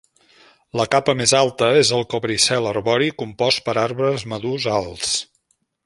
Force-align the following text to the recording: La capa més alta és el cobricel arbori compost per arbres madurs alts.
La 0.79 0.85
capa 0.95 1.13
més 1.19 1.33
alta 1.39 1.67
és 1.81 1.91
el 1.99 2.07
cobricel 2.15 2.71
arbori 2.71 3.13
compost 3.21 3.63
per 3.69 3.77
arbres 3.87 4.27
madurs 4.35 4.67
alts. 4.81 5.15